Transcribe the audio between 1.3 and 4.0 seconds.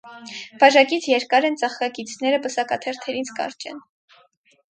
են ծաղկակիցները պսակաթերթերից կարճ են։